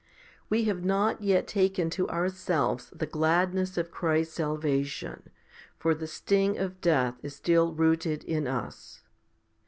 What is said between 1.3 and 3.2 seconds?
taken to our selves the